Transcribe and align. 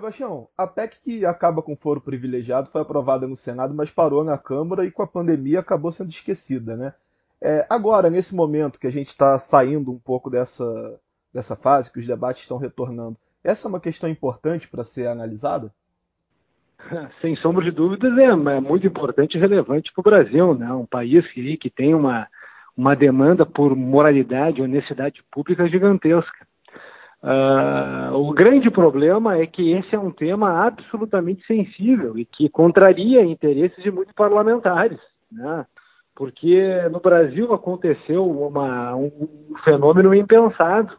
Sebastião, 0.00 0.48
a 0.56 0.66
PEC 0.66 0.98
que 1.02 1.26
acaba 1.26 1.60
com 1.60 1.76
foro 1.76 2.00
privilegiado 2.00 2.70
foi 2.70 2.80
aprovada 2.80 3.28
no 3.28 3.36
Senado, 3.36 3.74
mas 3.74 3.90
parou 3.90 4.24
na 4.24 4.38
Câmara 4.38 4.86
e 4.86 4.90
com 4.90 5.02
a 5.02 5.06
pandemia 5.06 5.60
acabou 5.60 5.92
sendo 5.92 6.08
esquecida, 6.08 6.74
né? 6.74 6.94
É, 7.38 7.66
agora, 7.68 8.08
nesse 8.08 8.34
momento 8.34 8.80
que 8.80 8.86
a 8.86 8.90
gente 8.90 9.08
está 9.08 9.38
saindo 9.38 9.92
um 9.92 9.98
pouco 9.98 10.30
dessa, 10.30 10.98
dessa 11.34 11.54
fase, 11.54 11.92
que 11.92 11.98
os 11.98 12.06
debates 12.06 12.42
estão 12.42 12.56
retornando, 12.56 13.16
essa 13.44 13.66
é 13.66 13.68
uma 13.68 13.80
questão 13.80 14.08
importante 14.08 14.68
para 14.68 14.84
ser 14.84 15.06
analisada? 15.06 15.70
Sem 17.20 17.36
sombra 17.36 17.62
de 17.62 17.70
dúvidas, 17.70 18.16
é, 18.16 18.24
é 18.24 18.60
muito 18.60 18.86
importante 18.86 19.36
e 19.36 19.40
relevante 19.40 19.92
para 19.92 20.00
o 20.00 20.04
Brasil, 20.04 20.54
né? 20.54 20.72
um 20.72 20.86
país 20.86 21.30
que, 21.32 21.58
que 21.58 21.68
tem 21.68 21.94
uma, 21.94 22.26
uma 22.74 22.96
demanda 22.96 23.44
por 23.44 23.76
moralidade 23.76 24.60
e 24.60 24.62
honestidade 24.62 25.22
pública 25.30 25.68
gigantesca. 25.68 26.46
Uh, 27.22 28.14
o 28.14 28.32
grande 28.32 28.70
problema 28.70 29.36
é 29.36 29.46
que 29.46 29.72
esse 29.72 29.94
é 29.94 29.98
um 29.98 30.10
tema 30.10 30.66
absolutamente 30.66 31.44
sensível 31.46 32.18
e 32.18 32.24
que 32.24 32.48
contraria 32.48 33.22
interesses 33.22 33.82
de 33.82 33.90
muitos 33.90 34.14
parlamentares, 34.14 34.98
né? 35.30 35.66
porque 36.14 36.82
no 36.90 37.00
Brasil 37.00 37.52
aconteceu 37.52 38.26
uma, 38.26 38.96
um, 38.96 39.10
fenômeno 39.64 40.14
impensado, 40.14 40.96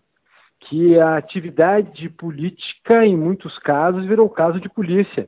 que 0.61 0.99
a 0.99 1.17
atividade 1.17 2.07
política, 2.09 3.03
em 3.05 3.17
muitos 3.17 3.57
casos, 3.59 4.05
virou 4.05 4.29
caso 4.29 4.59
de 4.59 4.69
polícia. 4.69 5.27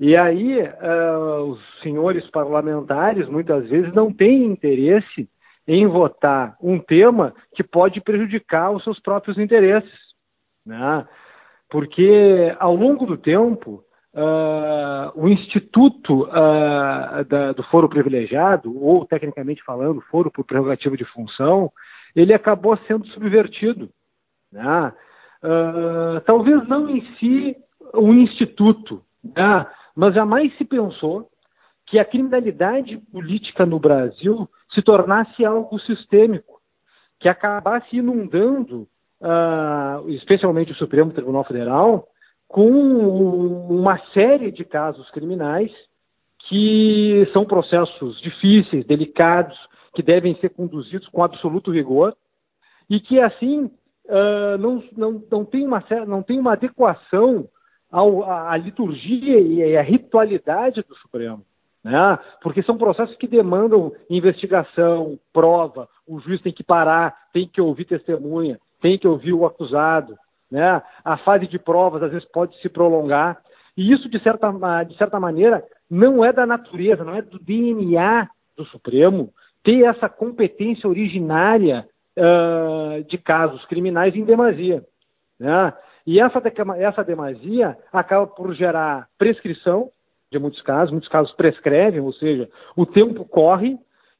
E 0.00 0.16
aí, 0.16 0.62
uh, 0.62 1.42
os 1.50 1.60
senhores 1.82 2.28
parlamentares, 2.30 3.28
muitas 3.28 3.68
vezes, 3.68 3.92
não 3.92 4.12
têm 4.12 4.46
interesse 4.46 5.28
em 5.66 5.86
votar 5.86 6.56
um 6.62 6.78
tema 6.78 7.34
que 7.54 7.62
pode 7.62 8.00
prejudicar 8.00 8.70
os 8.70 8.82
seus 8.84 8.98
próprios 9.00 9.38
interesses. 9.38 10.07
Né? 10.68 11.08
Porque, 11.70 12.54
ao 12.60 12.76
longo 12.76 13.06
do 13.06 13.16
tempo, 13.16 13.82
uh, 14.14 15.10
o 15.14 15.26
Instituto 15.26 16.24
uh, 16.24 17.24
da, 17.26 17.52
do 17.52 17.62
Foro 17.64 17.88
Privilegiado, 17.88 18.78
ou, 18.78 19.06
tecnicamente 19.06 19.64
falando, 19.64 20.02
Foro 20.02 20.30
por 20.30 20.44
Prerrogativa 20.44 20.94
de 20.94 21.06
Função, 21.06 21.72
ele 22.14 22.34
acabou 22.34 22.76
sendo 22.86 23.06
subvertido. 23.08 23.88
Né? 24.52 24.92
Uh, 25.42 26.20
talvez 26.26 26.68
não 26.68 26.90
em 26.90 27.00
si 27.16 27.56
o 27.94 28.12
instituto, 28.12 29.02
né? 29.24 29.66
mas 29.96 30.14
jamais 30.14 30.54
se 30.58 30.64
pensou 30.66 31.30
que 31.86 31.98
a 31.98 32.04
criminalidade 32.04 32.98
política 33.10 33.64
no 33.64 33.78
Brasil 33.78 34.46
se 34.74 34.82
tornasse 34.82 35.46
algo 35.46 35.78
sistêmico, 35.78 36.60
que 37.18 37.28
acabasse 37.28 37.96
inundando, 37.96 38.86
uh, 39.20 40.08
especialmente 40.10 40.72
o 40.72 40.76
Supremo 40.76 41.12
Tribunal 41.12 41.44
Federal, 41.44 42.08
com 42.46 42.70
uma 42.70 43.98
série 44.12 44.50
de 44.50 44.64
casos 44.64 45.10
criminais 45.10 45.70
que 46.48 47.28
são 47.32 47.44
processos 47.44 48.20
difíceis, 48.22 48.86
delicados, 48.86 49.56
que 49.94 50.02
devem 50.02 50.34
ser 50.36 50.50
conduzidos 50.50 51.08
com 51.08 51.22
absoluto 51.22 51.70
rigor 51.70 52.16
e 52.88 53.00
que 53.00 53.20
assim 53.20 53.64
uh, 53.64 54.58
não, 54.58 54.82
não, 54.96 55.22
não, 55.30 55.44
tem 55.44 55.66
uma, 55.66 55.84
não 56.06 56.22
tem 56.22 56.38
uma 56.38 56.52
adequação 56.52 57.48
ao, 57.90 58.22
à, 58.24 58.52
à 58.52 58.56
liturgia 58.56 59.40
e 59.40 59.76
à 59.76 59.82
ritualidade 59.82 60.82
do 60.82 60.94
Supremo. 60.96 61.44
Né? 61.84 62.18
Porque 62.42 62.62
são 62.62 62.76
processos 62.76 63.16
que 63.16 63.26
demandam 63.26 63.92
investigação, 64.10 65.18
prova, 65.32 65.88
o 66.06 66.18
juiz 66.20 66.40
tem 66.40 66.52
que 66.52 66.64
parar, 66.64 67.14
tem 67.32 67.46
que 67.46 67.60
ouvir 67.60 67.84
testemunha, 67.84 68.58
tem 68.80 68.98
que 68.98 69.08
ouvir 69.08 69.32
o 69.32 69.46
acusado. 69.46 70.16
Né? 70.50 70.82
A 71.04 71.16
fase 71.18 71.46
de 71.46 71.58
provas 71.58 72.02
às 72.02 72.10
vezes 72.10 72.28
pode 72.30 72.58
se 72.60 72.68
prolongar. 72.68 73.38
E 73.76 73.92
isso, 73.92 74.08
de 74.08 74.20
certa, 74.22 74.50
de 74.84 74.96
certa 74.96 75.20
maneira, 75.20 75.64
não 75.90 76.24
é 76.24 76.32
da 76.32 76.46
natureza, 76.46 77.04
não 77.04 77.14
é 77.14 77.22
do 77.22 77.38
DNA 77.38 78.28
do 78.56 78.64
Supremo 78.64 79.32
ter 79.62 79.84
essa 79.84 80.08
competência 80.08 80.88
originária 80.88 81.86
uh, 82.16 83.04
de 83.04 83.18
casos 83.18 83.64
criminais 83.66 84.14
em 84.14 84.24
demasia. 84.24 84.84
Né? 85.38 85.72
E 86.06 86.20
essa, 86.20 86.42
essa 86.78 87.04
demasia 87.04 87.76
acaba 87.92 88.26
por 88.26 88.54
gerar 88.54 89.08
prescrição 89.18 89.90
de 90.30 90.38
muitos 90.38 90.60
casos, 90.62 90.90
muitos 90.90 91.08
casos 91.08 91.32
prescrevem, 91.32 92.00
ou 92.00 92.12
seja, 92.12 92.48
o 92.76 92.84
tempo 92.84 93.24
corre 93.24 93.78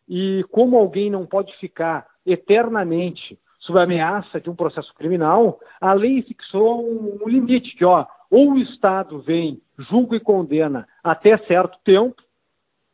e 0.08 0.44
como 0.50 0.76
alguém 0.76 1.10
não 1.10 1.26
pode 1.26 1.54
ficar 1.58 2.06
eternamente 2.24 3.38
sob 3.58 3.78
a 3.78 3.82
ameaça 3.82 4.40
de 4.40 4.48
um 4.48 4.54
processo 4.54 4.94
criminal, 4.94 5.58
a 5.80 5.92
lei 5.92 6.22
fixou 6.22 6.84
um, 6.84 7.28
limite 7.28 7.76
que, 7.76 7.84
ó, 7.84 8.06
ou 8.30 8.52
o 8.52 8.58
Estado 8.58 9.20
vem, 9.20 9.60
julga 9.90 10.16
e 10.16 10.20
condena 10.20 10.86
até 11.02 11.36
certo 11.38 11.78
tempo, 11.84 12.22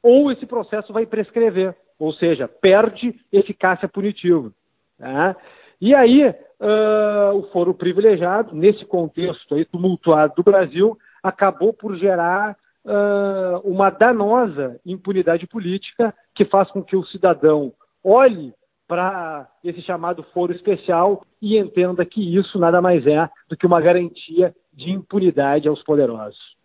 ou 0.03 0.31
esse 0.31 0.47
processo 0.47 0.93
vai 0.93 1.07
prescrever, 1.07 1.77
ou 1.99 2.13
seja, 2.13 2.47
perde 2.47 3.15
eficácia 3.33 3.89
punitiva. 3.89 4.53
Tá? 4.99 5.37
E 5.81 5.95
aí, 5.95 6.29
uh, 6.29 7.37
o 7.37 7.43
foro 7.53 7.75
privilegiado, 7.75 8.55
nesse 8.55 8.85
contexto 8.85 9.55
aí 9.55 9.65
tumultuado 9.65 10.35
do 10.37 10.43
Brasil, 10.43 10.97
acabou 11.23 11.73
por 11.73 11.97
gerar 11.97 12.57
uh, 12.85 13.59
uma 13.65 13.91
danosa 13.91 14.81
impunidade 14.85 15.47
política 15.47 16.15
que 16.35 16.45
faz 16.45 16.71
com 16.71 16.83
que 16.83 16.97
o 16.97 17.05
cidadão 17.07 17.73
olhe 18.03 18.53
para 18.87 19.49
esse 19.63 19.81
chamado 19.83 20.23
foro 20.35 20.53
especial 20.53 21.25
e 21.41 21.59
entenda 21.59 22.05
que 22.05 22.37
isso 22.37 22.59
nada 22.59 22.81
mais 22.81 23.07
é 23.07 23.29
do 23.49 23.57
que 23.57 23.67
uma 23.67 23.81
garantia 23.81 24.55
de 24.73 24.91
impunidade 24.91 25.69
aos 25.69 25.83
poderosos. 25.83 26.57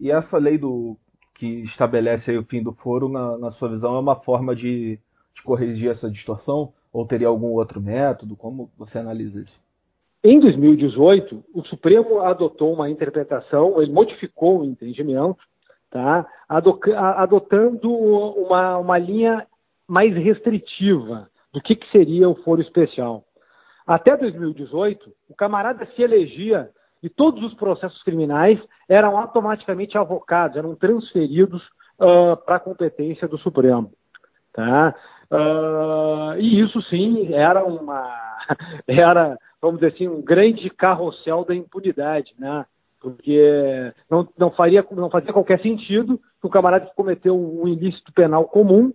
E 0.00 0.10
essa 0.10 0.38
lei 0.38 0.56
do 0.56 0.96
que 1.34 1.62
estabelece 1.62 2.36
o 2.36 2.44
fim 2.44 2.62
do 2.62 2.72
foro, 2.72 3.08
na, 3.08 3.38
na 3.38 3.50
sua 3.50 3.68
visão, 3.68 3.96
é 3.96 4.00
uma 4.00 4.16
forma 4.16 4.56
de, 4.56 4.98
de 5.34 5.42
corrigir 5.42 5.90
essa 5.90 6.10
distorção? 6.10 6.72
Ou 6.92 7.06
teria 7.06 7.28
algum 7.28 7.52
outro 7.52 7.80
método? 7.80 8.36
Como 8.36 8.70
você 8.76 8.98
analisa 8.98 9.40
isso? 9.40 9.62
Em 10.24 10.40
2018, 10.40 11.44
o 11.54 11.64
Supremo 11.64 12.20
adotou 12.20 12.72
uma 12.72 12.90
interpretação, 12.90 13.80
ele 13.80 13.92
modificou 13.92 14.60
o 14.60 14.64
entendimento, 14.64 15.38
tá? 15.90 16.26
adotando 16.48 17.92
uma, 17.92 18.78
uma 18.78 18.98
linha 18.98 19.46
mais 19.86 20.12
restritiva 20.14 21.30
do 21.52 21.60
que, 21.60 21.76
que 21.76 21.90
seria 21.90 22.28
o 22.28 22.36
foro 22.42 22.60
especial. 22.60 23.24
Até 23.86 24.16
2018, 24.16 25.10
o 25.28 25.34
camarada 25.34 25.86
se 25.94 26.02
elegia 26.02 26.70
e 27.02 27.08
todos 27.08 27.42
os 27.42 27.54
processos 27.54 28.02
criminais 28.02 28.60
eram 28.88 29.16
automaticamente 29.16 29.96
avocados, 29.96 30.56
eram 30.56 30.74
transferidos 30.74 31.62
uh, 31.98 32.36
para 32.44 32.56
a 32.56 32.60
competência 32.60 33.26
do 33.26 33.38
Supremo. 33.38 33.92
Tá? 34.52 34.94
Uh, 35.30 36.38
e 36.38 36.60
isso 36.60 36.82
sim 36.82 37.32
era 37.32 37.64
uma 37.64 38.38
era 38.88 39.38
vamos 39.60 39.80
dizer 39.80 39.94
assim 39.94 40.08
um 40.08 40.22
grande 40.22 40.70
carrossel 40.70 41.44
da 41.44 41.54
impunidade, 41.54 42.34
né? 42.38 42.64
Porque 43.00 43.92
não, 44.10 44.26
não 44.36 44.50
faria 44.50 44.84
não 44.90 45.10
fazia 45.10 45.32
qualquer 45.32 45.60
sentido 45.60 46.18
que 46.40 46.46
o 46.46 46.50
camarada 46.50 46.86
que 46.86 46.94
cometeu 46.94 47.38
um 47.38 47.68
ilícito 47.68 48.12
penal 48.12 48.46
comum, 48.46 48.92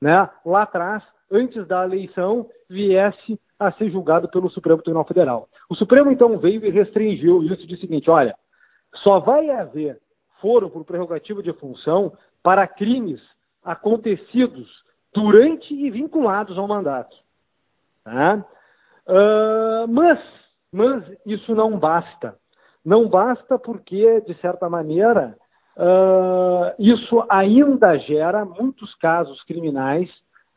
né? 0.00 0.28
Lá 0.44 0.62
atrás, 0.62 1.02
antes 1.30 1.66
da 1.66 1.84
eleição, 1.84 2.48
viesse 2.68 3.38
a 3.58 3.70
ser 3.72 3.90
julgado 3.90 4.28
pelo 4.28 4.50
Supremo 4.50 4.82
Tribunal 4.82 5.06
Federal. 5.06 5.48
O 5.68 5.74
Supremo 5.74 6.10
então 6.10 6.38
veio 6.38 6.64
e 6.64 6.70
restringiu 6.70 7.42
isso 7.42 7.66
de 7.66 7.76
seguinte, 7.78 8.10
olha, 8.10 8.34
só 8.96 9.20
vai 9.20 9.50
haver 9.50 10.00
foro 10.40 10.70
por 10.70 10.84
prerrogativa 10.84 11.42
de 11.42 11.52
função 11.52 12.12
para 12.42 12.66
crimes 12.66 13.20
acontecidos 13.62 14.68
durante 15.12 15.74
e 15.74 15.90
vinculados 15.90 16.56
ao 16.56 16.66
mandato. 16.66 17.14
Tá? 18.02 18.44
Uh, 19.06 19.88
mas, 19.88 20.18
mas 20.72 21.04
isso 21.26 21.54
não 21.54 21.78
basta. 21.78 22.36
Não 22.84 23.08
basta 23.08 23.58
porque, 23.58 24.22
de 24.22 24.34
certa 24.40 24.70
maneira, 24.70 25.36
uh, 25.76 26.74
isso 26.78 27.22
ainda 27.28 27.98
gera 27.98 28.44
muitos 28.44 28.94
casos 28.94 29.42
criminais 29.44 30.08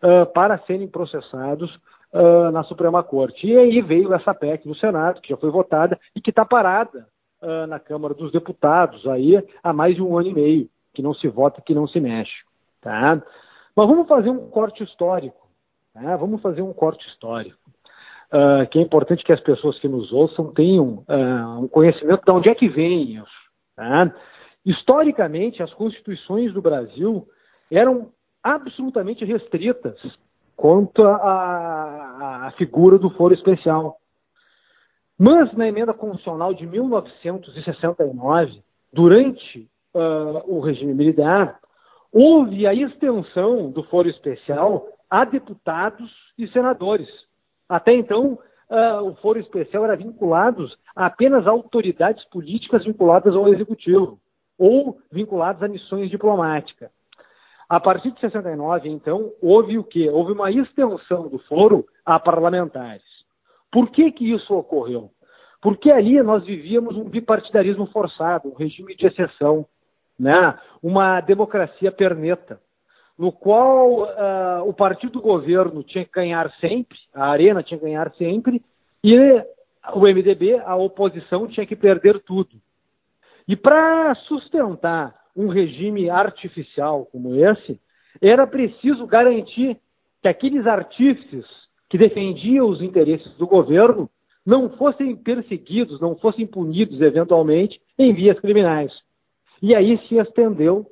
uh, 0.03 0.25
para 0.33 0.57
serem 0.59 0.87
processados 0.87 1.79
na 2.51 2.61
Suprema 2.65 3.01
Corte. 3.01 3.47
E 3.47 3.57
aí 3.57 3.81
veio 3.81 4.13
essa 4.13 4.35
PEC 4.35 4.67
do 4.67 4.75
Senado, 4.75 5.19
que 5.19 5.29
já 5.29 5.35
foi 5.35 5.49
votada 5.49 5.99
e 6.15 6.21
que 6.21 6.29
está 6.29 6.45
parada 6.45 7.07
na 7.67 7.79
Câmara 7.79 8.13
dos 8.13 8.31
Deputados 8.31 9.07
aí 9.07 9.43
há 9.63 9.73
mais 9.73 9.95
de 9.95 10.03
um 10.03 10.15
ano 10.15 10.29
e 10.29 10.33
meio, 10.35 10.69
que 10.93 11.01
não 11.01 11.15
se 11.15 11.27
vota, 11.27 11.59
que 11.59 11.73
não 11.73 11.87
se 11.87 11.99
mexe. 11.99 12.43
Tá? 12.79 13.19
Mas 13.75 13.87
vamos 13.87 14.07
fazer 14.07 14.29
um 14.29 14.47
corte 14.47 14.83
histórico. 14.83 15.43
Né? 15.95 16.15
Vamos 16.17 16.41
fazer 16.41 16.61
um 16.61 16.73
corte 16.73 17.07
histórico. 17.07 17.57
Uh, 18.31 18.67
que 18.69 18.79
é 18.79 18.81
importante 18.81 19.23
que 19.23 19.31
as 19.31 19.39
pessoas 19.39 19.77
que 19.77 19.87
nos 19.87 20.11
ouçam 20.11 20.51
tenham 20.53 21.03
uh, 21.07 21.59
um 21.61 21.67
conhecimento 21.67 22.23
de 22.25 22.31
onde 22.31 22.49
é 22.49 22.55
que 22.55 22.67
vem 22.67 23.15
isso. 23.15 23.43
Tá? 23.75 24.11
Historicamente, 24.65 25.61
as 25.61 25.71
constituições 25.73 26.51
do 26.51 26.61
Brasil 26.61 27.27
eram 27.69 28.11
absolutamente 28.43 29.23
restritas 29.23 29.97
quanto 30.55 31.03
à 31.03 32.53
figura 32.57 32.99
do 32.99 33.09
foro 33.11 33.33
especial. 33.33 33.97
Mas 35.17 35.53
na 35.53 35.67
emenda 35.67 35.93
constitucional 35.93 36.53
de 36.53 36.65
1969, 36.67 38.61
durante 38.91 39.69
uh, 39.93 40.43
o 40.45 40.59
regime 40.59 40.93
militar, 40.93 41.59
houve 42.11 42.67
a 42.67 42.73
extensão 42.73 43.71
do 43.71 43.83
foro 43.83 44.09
especial 44.09 44.87
a 45.09 45.23
deputados 45.23 46.11
e 46.37 46.47
senadores. 46.47 47.07
Até 47.69 47.93
então, 47.93 48.37
uh, 48.69 49.03
o 49.03 49.15
foro 49.15 49.39
especial 49.39 49.85
era 49.85 49.95
vinculado 49.95 50.67
apenas 50.95 51.47
a 51.47 51.51
autoridades 51.51 52.25
políticas 52.25 52.83
vinculadas 52.83 53.35
ao 53.35 53.47
executivo 53.47 54.19
ou 54.57 54.99
vinculadas 55.11 55.63
a 55.63 55.67
missões 55.67 56.09
diplomáticas. 56.09 56.89
A 57.73 57.79
partir 57.79 58.11
de 58.11 58.19
69, 58.19 58.87
então, 58.87 59.31
houve 59.41 59.79
o 59.79 59.83
quê? 59.83 60.07
Houve 60.07 60.31
uma 60.33 60.51
extensão 60.51 61.27
do 61.27 61.39
foro 61.39 61.83
a 62.05 62.19
parlamentares. 62.19 63.01
Por 63.71 63.89
que, 63.89 64.11
que 64.11 64.31
isso 64.31 64.53
ocorreu? 64.53 65.09
Porque 65.59 65.89
ali 65.89 66.21
nós 66.21 66.45
vivíamos 66.45 66.95
um 66.95 67.05
bipartidarismo 67.05 67.87
forçado, 67.87 68.47
um 68.47 68.53
regime 68.53 68.95
de 68.95 69.07
exceção, 69.07 69.65
né? 70.19 70.55
uma 70.83 71.19
democracia 71.19 71.91
perneta, 71.91 72.61
no 73.17 73.31
qual 73.31 74.03
uh, 74.03 74.69
o 74.69 74.73
partido 74.75 75.13
do 75.13 75.21
governo 75.21 75.81
tinha 75.81 76.05
que 76.05 76.11
ganhar 76.11 76.53
sempre, 76.61 76.99
a 77.11 77.25
arena 77.25 77.63
tinha 77.63 77.79
que 77.79 77.85
ganhar 77.85 78.13
sempre, 78.19 78.63
e 79.03 79.17
o 79.95 80.01
MDB, 80.01 80.61
a 80.63 80.75
oposição, 80.75 81.47
tinha 81.47 81.65
que 81.65 81.75
perder 81.75 82.19
tudo. 82.19 82.51
E 83.47 83.55
para 83.55 84.13
sustentar 84.27 85.22
um 85.35 85.47
regime 85.47 86.09
artificial 86.09 87.05
como 87.11 87.35
esse, 87.35 87.79
era 88.21 88.45
preciso 88.45 89.05
garantir 89.07 89.77
que 90.21 90.27
aqueles 90.27 90.65
artífices 90.65 91.45
que 91.89 91.97
defendiam 91.97 92.67
os 92.67 92.81
interesses 92.81 93.31
do 93.37 93.45
governo 93.47 94.09
não 94.45 94.69
fossem 94.77 95.15
perseguidos, 95.15 96.01
não 96.01 96.15
fossem 96.15 96.45
punidos 96.45 97.01
eventualmente 97.01 97.79
em 97.97 98.13
vias 98.13 98.39
criminais. 98.39 98.91
E 99.61 99.73
aí 99.73 99.97
se 100.07 100.15
estendeu, 100.15 100.85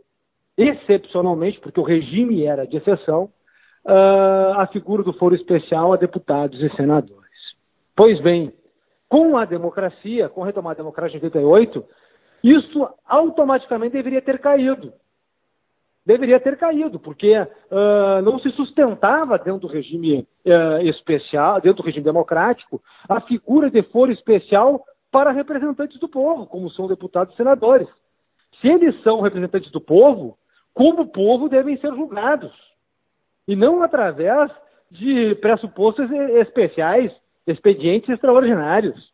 excepcionalmente, 0.58 1.60
porque 1.60 1.80
o 1.80 1.84
regime 1.84 2.44
era 2.44 2.66
de 2.66 2.78
exceção, 2.78 3.30
uh, 3.86 4.54
a 4.58 4.68
figura 4.72 5.04
do 5.04 5.14
foro 5.14 5.36
especial 5.36 5.92
a 5.92 5.98
deputados 5.98 6.62
e 6.62 6.70
senadores. 6.76 7.22
Pois 7.96 8.22
bem, 8.22 8.54
com 9.10 9.38
a 9.38 9.44
democracia, 9.44 10.30
com 10.30 10.44
a 10.44 10.46
retomada 10.46 10.78
democrática 10.78 11.20
de 11.20 11.26
88, 11.26 11.84
isso 12.44 12.88
automaticamente 13.06 13.94
deveria 13.94 14.22
ter 14.22 14.40
caído. 14.40 14.94
Deveria 16.04 16.40
ter 16.40 16.58
caído, 16.58 17.00
porque 17.00 17.38
uh, 17.40 18.22
não 18.24 18.40
se 18.40 18.50
sustentava 18.52 19.38
dentro 19.38 19.62
do 19.62 19.68
regime 19.68 20.28
uh, 20.46 20.82
especial, 20.84 21.62
dentro 21.62 21.84
do 21.84 21.86
regime 21.86 22.04
democrático, 22.04 22.82
a 23.08 23.22
figura 23.22 23.70
de 23.70 23.84
foro 23.84 24.12
especial 24.12 24.84
para 25.12 25.32
representantes 25.32 26.00
do 26.00 26.10
povo, 26.10 26.48
como 26.48 26.72
são 26.72 26.88
deputados 26.88 27.34
e 27.34 27.38
senadores. 27.38 27.88
Se 28.60 28.68
eles 28.68 29.00
são 29.04 29.22
representantes 29.22 29.72
do 29.72 29.80
povo, 29.80 30.38
como 30.74 31.08
povo 31.08 31.48
devem 31.48 31.78
ser 31.78 31.94
julgados. 31.94 32.52
E 33.48 33.56
não 33.56 33.84
através 33.84 34.52
de 34.90 35.36
pressupostos 35.36 36.10
especiais, 36.12 37.12
expedientes 37.46 38.10
extraordinários. 38.10 39.12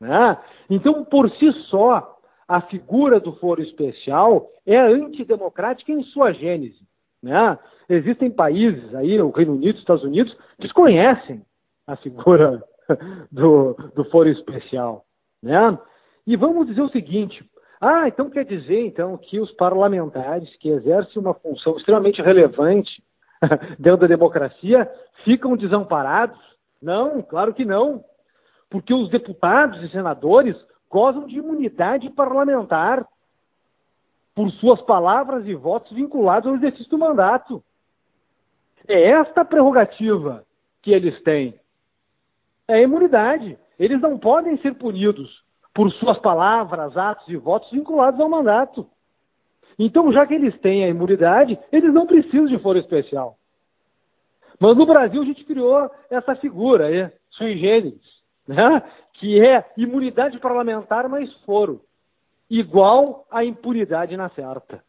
Né? 0.00 0.36
Então, 0.68 1.04
por 1.04 1.30
si 1.32 1.50
só, 1.68 2.15
a 2.48 2.60
figura 2.62 3.18
do 3.18 3.32
foro 3.36 3.62
especial 3.62 4.48
é 4.64 4.78
antidemocrática 4.78 5.92
em 5.92 6.02
sua 6.04 6.32
gênese. 6.32 6.80
Né? 7.22 7.58
Existem 7.88 8.30
países 8.30 8.94
aí, 8.94 9.20
o 9.20 9.30
Reino 9.30 9.54
Unido, 9.54 9.74
os 9.74 9.80
Estados 9.80 10.04
Unidos, 10.04 10.36
desconhecem 10.58 11.42
a 11.86 11.96
figura 11.96 12.62
do, 13.30 13.74
do 13.94 14.04
foro 14.10 14.28
especial. 14.28 15.04
Né? 15.42 15.78
E 16.26 16.36
vamos 16.36 16.66
dizer 16.66 16.82
o 16.82 16.90
seguinte: 16.90 17.44
ah, 17.80 18.08
então 18.08 18.30
quer 18.30 18.44
dizer 18.44 18.86
então 18.86 19.16
que 19.16 19.40
os 19.40 19.50
parlamentares 19.52 20.54
que 20.56 20.68
exercem 20.68 21.20
uma 21.20 21.34
função 21.34 21.76
extremamente 21.76 22.22
relevante 22.22 23.02
dentro 23.78 24.00
da 24.00 24.06
democracia 24.06 24.90
ficam 25.24 25.56
desamparados? 25.56 26.38
Não, 26.80 27.22
claro 27.22 27.52
que 27.54 27.64
não. 27.64 28.04
Porque 28.70 28.92
os 28.92 29.08
deputados 29.10 29.82
e 29.82 29.88
senadores 29.90 30.56
gozam 30.90 31.26
de 31.26 31.38
imunidade 31.38 32.10
parlamentar 32.10 33.06
por 34.34 34.50
suas 34.52 34.80
palavras 34.82 35.46
e 35.46 35.54
votos 35.54 35.92
vinculados 35.92 36.48
ao 36.48 36.56
exercício 36.56 36.90
do 36.90 36.98
mandato. 36.98 37.62
É 38.86 39.10
esta 39.10 39.44
prerrogativa 39.44 40.44
que 40.82 40.92
eles 40.92 41.20
têm. 41.22 41.58
É 42.68 42.74
a 42.74 42.82
imunidade. 42.82 43.58
Eles 43.78 44.00
não 44.00 44.18
podem 44.18 44.56
ser 44.58 44.74
punidos 44.74 45.42
por 45.74 45.90
suas 45.92 46.18
palavras, 46.18 46.96
atos 46.96 47.28
e 47.28 47.36
votos 47.36 47.70
vinculados 47.70 48.20
ao 48.20 48.28
mandato. 48.28 48.88
Então, 49.78 50.10
já 50.12 50.26
que 50.26 50.34
eles 50.34 50.58
têm 50.60 50.84
a 50.84 50.88
imunidade, 50.88 51.58
eles 51.70 51.92
não 51.92 52.06
precisam 52.06 52.46
de 52.46 52.58
foro 52.58 52.78
especial. 52.78 53.36
Mas 54.58 54.76
no 54.76 54.86
Brasil 54.86 55.20
a 55.20 55.24
gente 55.24 55.44
criou 55.44 55.90
essa 56.08 56.34
figura, 56.36 56.94
é, 56.94 57.12
sui 57.30 57.58
generis, 57.58 58.00
né? 58.46 58.82
que 59.14 59.40
é 59.40 59.64
imunidade 59.76 60.38
parlamentar 60.38 61.08
mais 61.08 61.32
foro, 61.44 61.80
igual 62.50 63.26
a 63.30 63.44
impunidade 63.44 64.16
na 64.16 64.28
certa. 64.30 64.82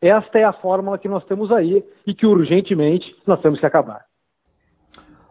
Esta 0.00 0.38
é 0.38 0.44
a 0.44 0.52
fórmula 0.52 0.98
que 0.98 1.08
nós 1.08 1.24
temos 1.24 1.50
aí 1.50 1.84
e 2.06 2.14
que 2.14 2.26
urgentemente 2.26 3.16
nós 3.26 3.40
temos 3.40 3.58
que 3.58 3.66
acabar. 3.66 4.04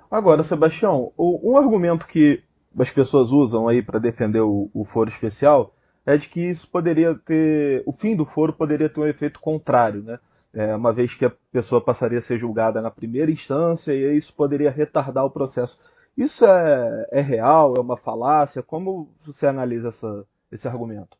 Agora, 0.09 0.43
Sebastião, 0.43 1.11
um 1.17 1.57
argumento 1.57 2.07
que 2.07 2.41
as 2.77 2.91
pessoas 2.91 3.31
usam 3.31 3.67
aí 3.67 3.81
para 3.81 3.99
defender 3.99 4.41
o, 4.41 4.69
o, 4.73 4.83
foro 4.83 5.09
especial 5.09 5.73
é 6.05 6.15
de 6.17 6.29
que 6.29 6.41
isso 6.41 6.69
poderia 6.69 7.15
ter, 7.15 7.83
o 7.85 7.91
fim 7.91 8.15
do 8.15 8.25
foro 8.25 8.53
poderia 8.53 8.89
ter 8.89 8.99
um 8.99 9.05
efeito 9.05 9.39
contrário, 9.39 10.01
né? 10.03 10.19
É, 10.53 10.75
uma 10.75 10.93
vez 10.93 11.13
que 11.13 11.25
a 11.25 11.31
pessoa 11.51 11.81
passaria 11.81 12.17
a 12.17 12.21
ser 12.21 12.37
julgada 12.37 12.81
na 12.81 12.89
primeira 12.89 13.29
instância 13.29 13.91
e 13.91 14.15
isso 14.15 14.33
poderia 14.33 14.71
retardar 14.71 15.25
o 15.25 15.29
processo. 15.29 15.77
Isso 16.17 16.43
é, 16.45 17.07
é 17.11 17.21
real? 17.21 17.75
É 17.77 17.79
uma 17.79 17.95
falácia? 17.95 18.63
Como 18.63 19.09
você 19.21 19.45
analisa 19.45 19.89
essa, 19.89 20.25
esse 20.51 20.67
argumento? 20.67 21.15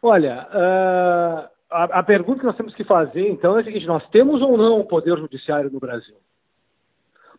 Olha, 0.00 0.46
uh, 0.50 1.48
a, 1.70 1.84
a, 1.84 2.02
pergunta 2.02 2.40
que 2.40 2.46
nós 2.46 2.56
temos 2.56 2.74
que 2.74 2.84
fazer, 2.84 3.28
então, 3.28 3.58
é 3.58 3.62
a 3.62 3.64
seguinte: 3.64 3.86
nós 3.86 4.06
temos 4.10 4.40
ou 4.40 4.56
não 4.56 4.80
o 4.80 4.86
poder 4.86 5.18
judiciário 5.18 5.70
no 5.70 5.80
Brasil? 5.80 6.14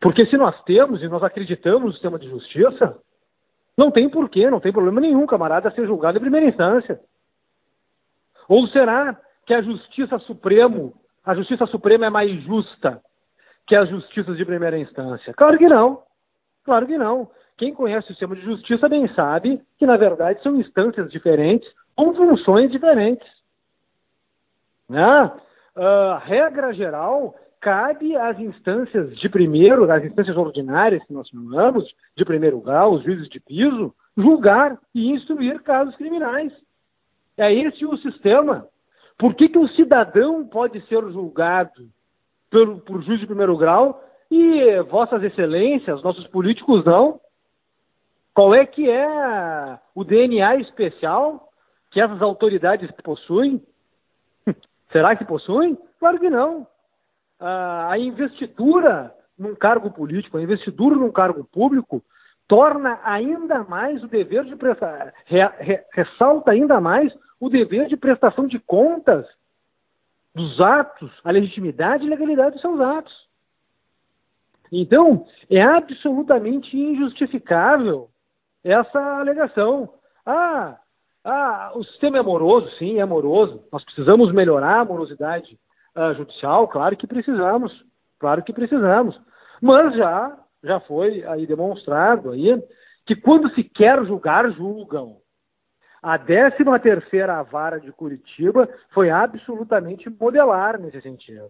Porque 0.01 0.25
se 0.25 0.35
nós 0.35 0.61
temos 0.63 1.01
e 1.01 1.07
nós 1.07 1.23
acreditamos 1.23 1.83
no 1.83 1.93
sistema 1.93 2.19
de 2.19 2.29
justiça, 2.29 2.99
não 3.77 3.91
tem 3.91 4.09
porquê, 4.09 4.49
não 4.49 4.59
tem 4.59 4.73
problema 4.73 4.99
nenhum, 4.99 5.25
camarada, 5.25 5.71
ser 5.71 5.87
julgado 5.87 6.17
em 6.17 6.21
primeira 6.21 6.47
instância. 6.47 6.99
Ou 8.47 8.67
será 8.67 9.17
que 9.45 9.53
a 9.53 9.61
Justiça 9.61 10.19
Supremo, 10.19 10.93
a 11.23 11.33
Justiça 11.33 11.65
Suprema 11.65 12.05
é 12.05 12.09
mais 12.09 12.43
justa 12.43 13.01
que 13.67 13.75
as 13.75 13.89
justiças 13.89 14.37
de 14.37 14.45
primeira 14.45 14.77
instância? 14.77 15.33
Claro 15.33 15.57
que 15.57 15.67
não. 15.67 16.03
Claro 16.63 16.85
que 16.87 16.97
não. 16.97 17.29
Quem 17.57 17.73
conhece 17.73 18.07
o 18.07 18.09
sistema 18.09 18.35
de 18.35 18.41
justiça 18.41 18.89
bem 18.89 19.07
sabe 19.13 19.61
que, 19.77 19.85
na 19.85 19.95
verdade, 19.95 20.41
são 20.43 20.57
instâncias 20.57 21.09
diferentes 21.09 21.69
com 21.95 22.13
funções 22.13 22.69
diferentes. 22.71 23.27
Né? 24.89 25.31
Uh, 25.75 26.17
regra 26.23 26.73
geral, 26.73 27.35
cabe 27.61 28.15
às 28.15 28.37
instâncias 28.39 29.17
de 29.17 29.29
primeiro, 29.29 29.89
às 29.89 30.03
instâncias 30.03 30.35
ordinárias 30.35 31.03
que 31.05 31.13
nós 31.13 31.27
chamamos, 31.29 31.85
de 32.15 32.25
primeiro 32.25 32.59
grau, 32.59 32.93
os 32.93 33.03
juízes 33.03 33.29
de 33.29 33.39
piso, 33.39 33.93
julgar 34.17 34.77
e 34.93 35.11
instruir 35.11 35.61
casos 35.63 35.95
criminais. 35.95 36.51
É 37.37 37.53
esse 37.53 37.85
o 37.85 37.97
sistema. 37.97 38.67
Por 39.17 39.33
que, 39.33 39.47
que 39.47 39.57
o 39.57 39.67
cidadão 39.69 40.45
pode 40.45 40.85
ser 40.87 41.01
julgado 41.09 41.89
por, 42.49 42.81
por 42.81 43.03
juiz 43.03 43.19
de 43.19 43.25
primeiro 43.25 43.57
grau 43.57 44.01
e 44.29 44.79
vossas 44.83 45.23
excelências, 45.23 46.01
nossos 46.03 46.27
políticos 46.27 46.83
não? 46.85 47.19
Qual 48.33 48.53
é 48.53 48.65
que 48.65 48.89
é 48.89 49.79
o 49.93 50.03
DNA 50.03 50.57
especial 50.57 51.49
que 51.91 52.01
essas 52.01 52.21
autoridades 52.21 52.89
possuem? 53.03 53.61
Será 54.91 55.15
que 55.15 55.23
possuem? 55.23 55.77
Claro 55.99 56.19
que 56.19 56.29
não. 56.29 56.67
Ah, 57.39 57.89
a 57.91 57.97
investidura 57.97 59.13
num 59.37 59.55
cargo 59.55 59.91
político, 59.91 60.37
a 60.37 60.41
investidura 60.41 60.95
num 60.95 61.11
cargo 61.11 61.43
público, 61.45 62.03
torna 62.47 62.99
ainda 63.03 63.63
mais 63.63 64.03
o 64.03 64.07
dever 64.07 64.45
de 64.45 64.55
prestar, 64.55 65.13
re, 65.25 65.45
re, 65.59 65.83
ressalta 65.93 66.51
ainda 66.51 66.79
mais 66.79 67.13
o 67.39 67.49
dever 67.49 67.87
de 67.87 67.97
prestação 67.97 68.47
de 68.47 68.59
contas 68.59 69.25
dos 70.35 70.59
atos, 70.59 71.11
a 71.23 71.31
legitimidade 71.31 72.05
e 72.05 72.09
legalidade 72.09 72.51
dos 72.51 72.61
seus 72.61 72.79
atos. 72.79 73.13
Então, 74.71 75.25
é 75.49 75.61
absolutamente 75.61 76.75
injustificável 76.77 78.09
essa 78.63 78.99
alegação. 79.19 79.93
Ah, 80.25 80.77
ah, 81.23 81.71
o 81.75 81.83
sistema 81.85 82.17
é 82.17 82.21
moroso, 82.21 82.69
sim, 82.77 82.99
é 82.99 83.05
moroso. 83.05 83.63
Nós 83.71 83.83
precisamos 83.85 84.33
melhorar 84.33 84.81
a 84.81 84.85
morosidade 84.85 85.57
uh, 85.95 86.13
judicial, 86.15 86.67
claro 86.67 86.97
que 86.97 87.07
precisamos, 87.07 87.71
claro 88.19 88.43
que 88.43 88.51
precisamos. 88.51 89.19
Mas 89.61 89.95
já, 89.95 90.37
já 90.63 90.79
foi 90.81 91.23
aí 91.25 91.47
demonstrado 91.47 92.31
aí 92.31 92.61
que 93.05 93.15
quando 93.15 93.49
se 93.53 93.63
quer 93.63 94.03
julgar, 94.05 94.51
julgam. 94.51 95.17
A 96.05 96.19
13 96.19 96.57
terceira 96.83 97.41
vara 97.41 97.79
de 97.79 97.91
Curitiba 97.91 98.69
foi 98.91 99.09
absolutamente 99.09 100.07
modelar 100.07 100.79
nesse 100.79 101.01
sentido. 101.01 101.49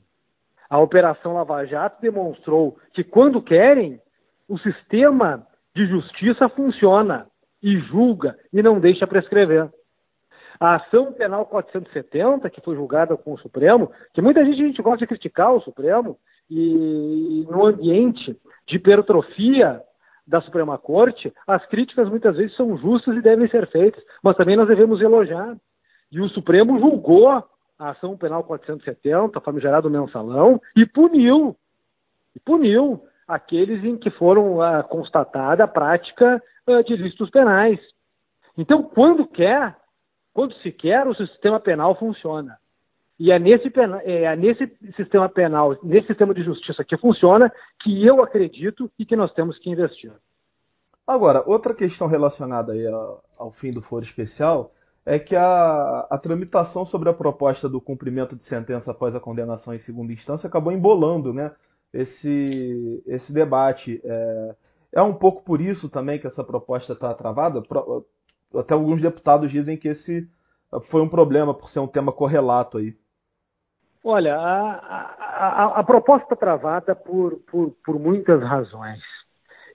A 0.70 0.80
Operação 0.80 1.34
Lava 1.34 1.66
Jato 1.66 2.02
demonstrou 2.02 2.78
que 2.94 3.04
quando 3.04 3.42
querem, 3.42 4.00
o 4.48 4.58
sistema 4.60 5.46
de 5.76 5.86
justiça 5.88 6.48
funciona 6.48 7.28
e 7.62 7.78
julga 7.80 8.40
e 8.54 8.64
não 8.64 8.80
deixa 8.80 9.06
prescrever. 9.06 9.70
A 10.58 10.76
ação 10.76 11.12
penal 11.12 11.46
470, 11.48 12.50
que 12.50 12.62
foi 12.62 12.78
julgada 12.78 13.18
com 13.18 13.34
o 13.34 13.38
Supremo, 13.40 13.92
que 14.14 14.22
muita 14.22 14.46
gente, 14.46 14.56
gente 14.56 14.82
gosta 14.82 15.00
de 15.00 15.08
criticar 15.08 15.54
o 15.54 15.60
Supremo, 15.60 16.18
e, 16.50 17.42
e 17.42 17.48
no 17.52 17.66
ambiente 17.66 18.40
de 18.66 18.78
hipertrofia 18.78 19.82
da 20.28 20.42
Suprema 20.42 20.78
Corte, 20.78 21.32
as 21.46 21.66
críticas 21.68 22.10
muitas 22.10 22.36
vezes 22.36 22.56
são 22.56 22.78
justas 22.78 23.16
e 23.16 23.22
devem 23.22 23.48
ser 23.48 23.68
feitas, 23.70 24.04
mas 24.24 24.36
também 24.36 24.56
nós 24.56 24.68
devemos 24.68 25.02
elogiar. 25.02 25.56
E 26.12 26.20
o 26.20 26.30
Supremo 26.30 26.80
julgou 26.80 27.30
a 27.30 27.44
ação 27.78 28.18
penal 28.18 28.44
470, 28.44 29.40
famigerado 29.42 29.90
mensalão, 29.90 30.62
e 30.76 30.86
puniu, 30.86 31.56
e 32.36 32.40
puniu 32.40 33.04
aqueles 33.28 33.84
em 33.84 33.98
que 33.98 34.10
foram 34.12 34.60
uh, 34.60 34.84
constatada 34.88 35.64
a 35.64 35.68
prática 35.68 36.42
uh, 36.68 36.84
de 36.84 36.94
ilícitos 36.94 37.30
penais. 37.30 37.80
Então, 38.58 38.82
quando 38.82 39.28
quer, 39.28 39.76
quando 40.34 40.54
se 40.56 40.72
quer, 40.72 41.08
o 41.08 41.16
sistema 41.16 41.60
penal 41.60 41.96
funciona. 41.96 42.58
E 43.18 43.32
é 43.32 43.40
nesse, 43.40 43.72
é 44.04 44.36
nesse 44.36 44.70
sistema 44.96 45.30
penal, 45.30 45.78
nesse 45.82 46.08
sistema 46.08 46.34
de 46.34 46.44
justiça 46.44 46.84
que 46.84 46.98
funciona, 46.98 47.52
que 47.82 48.06
eu 48.06 48.22
acredito 48.22 48.92
e 49.00 49.06
que 49.06 49.16
nós 49.16 49.34
temos 49.34 49.58
que 49.58 49.70
investir. 49.70 50.12
Agora, 51.08 51.44
outra 51.46 51.74
questão 51.74 52.08
relacionada 52.08 52.74
aí 52.74 52.86
ao 53.38 53.52
fim 53.52 53.72
do 53.72 53.82
foro 53.82 54.04
especial 54.04 54.74
é 55.06 55.20
que 55.20 55.36
a, 55.36 56.08
a, 56.10 56.18
tramitação 56.18 56.84
sobre 56.84 57.08
a 57.10 57.14
proposta 57.14 57.70
do 57.70 57.80
cumprimento 57.80 58.36
de 58.36 58.44
sentença 58.44 58.92
após 58.92 59.16
a 59.16 59.20
condenação 59.20 59.74
em 59.74 59.80
segunda 59.80 60.12
instância 60.12 60.48
acabou 60.48 60.74
embolando 60.74 61.32
né, 61.32 61.52
esse, 61.94 63.04
esse 63.06 63.32
debate. 63.32 64.02
É, 64.04 64.56
é 64.94 65.02
um 65.04 65.14
pouco 65.14 65.44
por 65.44 65.62
isso 65.62 65.88
também 65.90 66.20
que 66.20 66.26
essa 66.26 66.44
proposta 66.44 66.94
está 66.94 67.14
travada. 67.14 67.62
Até 68.56 68.74
alguns 68.74 69.00
deputados 69.00 69.52
dizem 69.52 69.78
que 69.78 69.90
esse 69.90 70.28
foi 70.82 71.02
um 71.02 71.10
problema 71.10 71.54
por 71.54 71.70
ser 71.70 71.80
um 71.80 71.88
tema 71.88 72.12
correlato 72.12 72.80
aí. 72.80 72.98
Olha, 74.08 74.36
a, 74.36 75.16
a, 75.20 75.80
a 75.80 75.84
proposta 75.84 76.26
está 76.26 76.36
travada 76.36 76.96
por, 76.96 77.40
por, 77.48 77.72
por, 77.84 78.00
muitas 78.00 78.40
razões. 78.40 79.02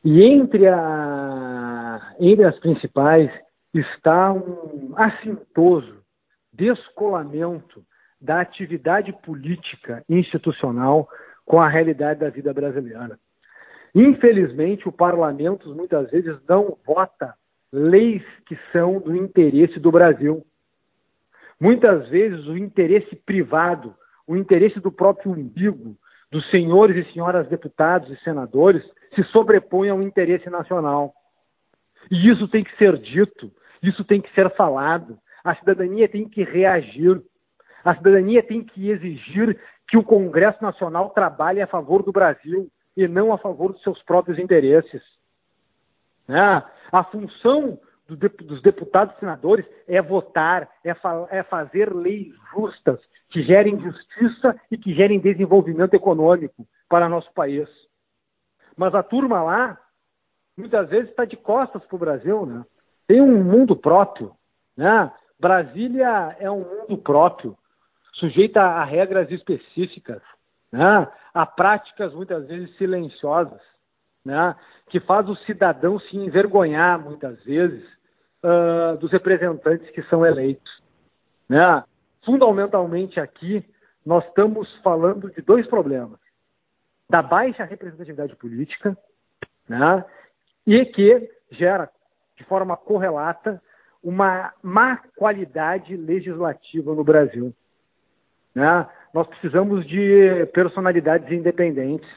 E 0.05 0.23
entre, 0.23 0.69
a, 0.69 2.15
entre 2.21 2.45
as 2.45 2.57
principais 2.61 3.29
está 3.75 4.33
um 4.33 4.93
assintoso 4.95 6.01
descolamento 6.53 7.83
da 8.21 8.41
atividade 8.41 9.13
política 9.15 10.05
institucional 10.09 11.09
com 11.45 11.61
a 11.61 11.67
realidade 11.69 12.21
da 12.21 12.31
vida 12.31 12.55
brasileira. 12.55 13.19
Infelizmente, 13.93 14.89
o 14.89 14.93
parlamento 14.93 15.75
muitas 15.75 16.09
vezes 16.09 16.39
não 16.49 16.79
vota 16.87 17.35
leis 17.73 18.23
que 18.47 18.57
são 18.71 19.01
do 19.01 19.17
interesse 19.17 19.81
do 19.81 19.91
Brasil. 19.91 20.47
Muitas 21.61 22.09
vezes 22.09 22.47
o 22.47 22.57
interesse 22.57 23.17
privado 23.27 23.93
o 24.31 24.37
interesse 24.37 24.79
do 24.79 24.93
próprio 24.93 25.33
umbigo 25.33 25.97
dos 26.31 26.49
senhores 26.51 26.97
e 26.97 27.13
senhoras 27.13 27.49
deputados 27.49 28.09
e 28.09 28.23
senadores 28.23 28.81
se 29.13 29.25
sobrepõe 29.25 29.89
ao 29.91 30.01
interesse 30.01 30.49
nacional. 30.49 31.13
E 32.09 32.31
isso 32.31 32.47
tem 32.47 32.63
que 32.63 32.77
ser 32.77 32.97
dito, 32.99 33.51
isso 33.83 34.05
tem 34.05 34.21
que 34.21 34.33
ser 34.33 34.49
falado. 34.55 35.19
A 35.43 35.57
cidadania 35.57 36.09
tem 36.09 36.29
que 36.29 36.45
reagir. 36.45 37.21
A 37.85 37.97
cidadania 37.97 38.41
tem 38.41 38.63
que 38.63 38.91
exigir 38.91 39.59
que 39.89 39.99
o 39.99 40.05
Congresso 40.05 40.63
Nacional 40.63 41.11
trabalhe 41.11 41.61
a 41.61 41.67
favor 41.67 42.05
do 42.05 42.13
Brasil 42.13 42.71
e 42.97 43.09
não 43.09 43.33
a 43.33 43.39
favor 43.39 43.73
dos 43.73 43.83
seus 43.83 44.01
próprios 44.05 44.39
interesses. 44.39 45.03
É, 46.29 46.63
a 46.93 47.03
função 47.03 47.81
dos 48.17 48.63
deputados 48.63 49.15
e 49.17 49.21
senadores 49.21 49.67
é 49.87 50.01
votar, 50.01 50.69
é, 50.85 50.95
fa 50.95 51.27
é 51.31 51.43
fazer 51.43 51.95
leis 51.95 52.35
justas, 52.53 53.01
que 53.31 53.43
gerem 53.43 53.81
justiça 53.81 54.59
e 54.71 54.77
que 54.77 54.95
gerem 54.95 55.21
desenvolvimento 55.21 55.95
econômico 55.95 56.67
para 56.89 57.09
nosso 57.09 57.33
país. 57.33 57.69
Mas 58.77 58.95
a 58.95 59.03
turma 59.03 59.43
lá, 59.43 59.79
muitas 60.57 60.89
vezes, 60.89 61.11
está 61.11 61.25
de 61.25 61.37
costas 61.37 61.85
para 61.85 61.97
o 61.97 61.99
Brasil, 61.99 62.47
né? 62.47 62.65
Tem 63.07 63.21
um 63.21 63.43
mundo 63.43 63.77
próprio, 63.77 64.33
né? 64.77 65.13
Brasília 65.41 66.37
é 66.39 66.51
um 66.51 66.61
mundo 66.61 66.99
próprio, 66.99 67.57
sujeita 68.13 68.61
a 68.61 68.85
regras 68.85 69.31
específicas, 69.31 70.21
né? 70.71 71.09
a 71.33 71.47
práticas 71.47 72.13
muitas 72.13 72.47
vezes 72.47 72.77
silenciosas, 72.77 73.61
né? 74.23 74.55
que 74.91 75.01
faz 75.01 75.27
o 75.29 75.37
cidadão 75.37 75.99
se 75.99 76.17
envergonhar 76.17 77.01
muitas 77.01 77.43
vezes 77.43 77.83
uh, 78.45 78.97
dos 78.99 79.11
representantes 79.11 79.91
que 79.91 80.03
são 80.05 80.25
eleitos. 80.25 80.81
Né? 81.49 81.83
fundamentalmente 82.25 83.19
aqui, 83.19 83.65
nós 84.05 84.25
estamos 84.27 84.73
falando 84.83 85.31
de 85.31 85.43
dois 85.43 85.67
problemas. 85.67 86.19
Da 87.09 87.23
baixa 87.23 87.65
representatividade 87.65 88.37
política, 88.37 88.97
né, 89.69 90.05
e 90.67 90.85
que 90.87 91.31
gera, 91.51 91.91
de 92.37 92.45
forma 92.45 92.77
correlata, 92.77 93.61
uma 94.03 94.53
má 94.63 94.99
qualidade 95.17 95.97
legislativa 95.97 96.95
no 96.95 97.05
Brasil. 97.05 97.55
Né? 98.55 98.89
Nós 99.13 99.27
precisamos 99.27 99.87
de 99.87 100.47
personalidades 100.55 101.31
independentes, 101.31 102.09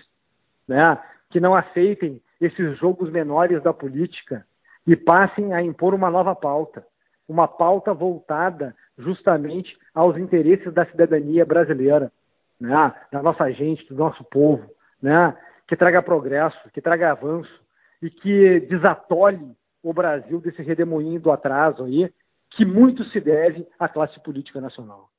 né, 0.68 1.02
que 1.30 1.40
não 1.40 1.56
aceitem 1.56 2.22
esses 2.40 2.78
jogos 2.78 3.10
menores 3.10 3.62
da 3.64 3.74
política 3.74 4.46
e 4.86 4.96
passem 4.96 5.54
a 5.54 5.62
impor 5.62 5.94
uma 5.94 6.10
nova 6.10 6.36
pauta, 6.36 6.86
uma 7.28 7.48
pauta 7.48 7.94
voltada 7.94 8.76
justamente 8.98 9.78
aos 9.94 10.18
interesses 10.18 10.74
da 10.74 10.86
cidadania 10.86 11.46
brasileira, 11.46 12.12
né? 12.60 12.94
da 13.12 13.22
nossa 13.22 13.50
gente, 13.52 13.88
do 13.88 13.96
nosso 13.96 14.24
povo, 14.26 14.70
né? 15.02 15.36
que 15.68 15.76
traga 15.76 16.02
progresso, 16.02 16.58
que 16.72 16.82
traga 16.82 17.12
avanço 17.12 17.52
e 18.02 18.10
que 18.10 18.60
desatole 18.62 19.56
o 19.82 19.94
Brasil 19.94 20.40
desse 20.40 20.62
redemoinho 20.62 21.20
do 21.20 21.32
atraso 21.32 21.84
aí, 21.84 22.12
que 22.52 22.66
muito 22.66 23.04
se 23.06 23.20
deve 23.20 23.68
à 23.80 23.88
classe 23.88 24.20
política 24.22 24.62
nacional. 24.62 25.10